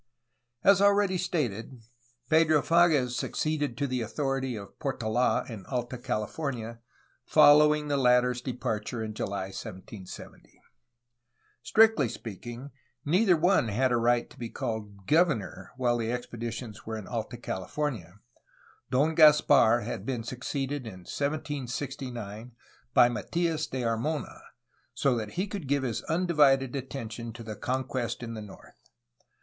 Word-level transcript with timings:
As 0.63 0.81
already 0.81 1.19
stated, 1.19 1.79
Pedro 2.27 2.63
Pages 2.63 3.15
succeeded 3.15 3.77
to 3.77 3.85
the 3.85 4.01
authority 4.01 4.55
of 4.55 4.79
Portola 4.79 5.45
in 5.47 5.63
Alta 5.67 5.99
Cahfornia, 5.99 6.79
following 7.23 7.87
the 7.87 7.99
latter^s 7.99 8.41
de 8.43 8.53
parture 8.53 9.05
in 9.05 9.13
July 9.13 9.53
1770. 9.53 10.59
Strictly 11.61 12.09
speaking, 12.09 12.71
neither 13.05 13.37
one 13.37 13.67
had 13.67 13.75
had 13.75 13.91
a 13.91 13.97
right 13.97 14.27
to 14.31 14.39
be 14.39 14.49
called 14.49 15.05
governor 15.05 15.71
while 15.77 15.99
the 15.99 16.11
expeditions 16.11 16.83
were 16.83 16.97
in 16.97 17.05
Alta 17.05 17.37
Cahfornia, 17.37 18.13
for 18.13 18.21
Don 18.89 19.15
Caspar 19.15 19.81
had 19.81 20.03
been 20.03 20.23
succeeded 20.23 20.87
in 20.87 21.01
1769 21.01 22.53
by 22.95 23.07
Matias 23.07 23.67
de 23.67 23.83
Armona, 23.83 24.41
so 24.95 25.15
that 25.15 25.33
he 25.33 25.45
could 25.45 25.67
give 25.67 25.83
his 25.83 26.01
undivided 26.05 26.75
attention 26.75 27.31
to 27.33 27.43
the 27.43 27.55
conquest 27.55 28.23
in 28.23 28.33
the 28.33 28.41
north. 28.41 28.89